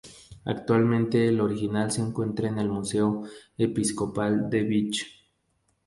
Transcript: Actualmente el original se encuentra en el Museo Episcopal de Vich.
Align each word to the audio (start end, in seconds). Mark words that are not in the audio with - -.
Actualmente 0.45 1.27
el 1.27 1.39
original 1.39 1.91
se 1.91 2.01
encuentra 2.01 2.47
en 2.49 2.57
el 2.57 2.69
Museo 2.69 3.21
Episcopal 3.55 4.49
de 4.49 4.63
Vich. 4.63 5.27